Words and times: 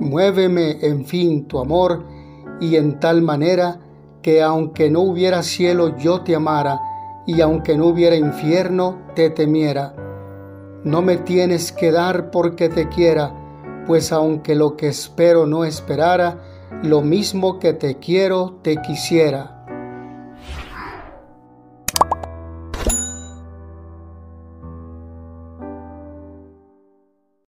Muéveme, 0.00 0.78
en 0.80 1.04
fin, 1.04 1.46
tu 1.46 1.58
amor, 1.58 2.04
y 2.60 2.76
en 2.76 2.98
tal 2.98 3.22
manera 3.22 3.80
que 4.22 4.42
aunque 4.42 4.90
no 4.90 5.00
hubiera 5.00 5.42
cielo 5.42 5.96
yo 5.96 6.22
te 6.22 6.34
amara, 6.34 6.80
y 7.26 7.42
aunque 7.42 7.76
no 7.76 7.86
hubiera 7.86 8.16
infierno 8.16 8.98
te 9.14 9.30
temiera. 9.30 9.94
No 10.84 11.02
me 11.02 11.18
tienes 11.18 11.70
que 11.70 11.92
dar 11.92 12.30
porque 12.30 12.68
te 12.68 12.88
quiera, 12.88 13.34
pues 13.86 14.10
aunque 14.12 14.54
lo 14.54 14.76
que 14.76 14.88
espero 14.88 15.46
no 15.46 15.64
esperara, 15.64 16.38
lo 16.82 17.02
mismo 17.02 17.58
que 17.58 17.74
te 17.74 17.96
quiero 17.96 18.58
te 18.62 18.80
quisiera. 18.80 19.59